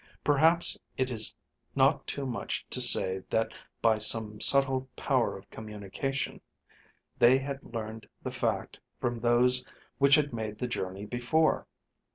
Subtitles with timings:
[0.23, 1.35] Perhaps it is
[1.75, 3.51] not too much to say that
[3.83, 6.41] by some subtle power of communication
[7.19, 9.63] they had learned the fact from those
[9.99, 11.67] which had made the journey before.